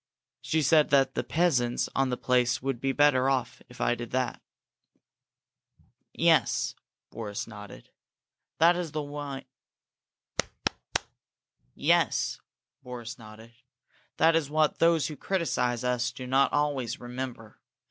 She 0.41 0.63
said 0.63 0.89
that 0.89 1.13
the 1.13 1.23
peasants 1.23 1.87
on 1.95 2.09
the 2.09 2.17
place 2.17 2.59
would 2.59 2.81
be 2.81 2.91
better 2.91 3.29
off 3.29 3.61
if 3.69 3.79
I 3.79 3.93
did 3.93 4.09
that." 4.09 4.41
"Yes," 6.11 6.73
Boris 7.11 7.45
nodded. 7.45 7.91
"That 8.57 8.75
is 8.75 8.91
what 14.49 14.79
those 14.79 15.07
who 15.07 15.15
criticise 15.15 15.83
us 15.83 16.11
do 16.11 16.25
not 16.25 16.51
always 16.51 16.99
remember. 16.99 17.59